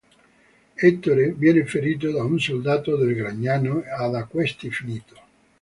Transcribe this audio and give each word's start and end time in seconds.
Ettore 0.87 1.33
viene 1.33 1.63
ferito 1.63 2.09
da 2.09 2.23
un 2.23 2.39
soldato 2.39 2.95
del 2.97 3.13
Gragnano 3.13 3.83
e 3.83 4.09
da 4.09 4.23
questi 4.25 4.71
finito. 4.71 5.13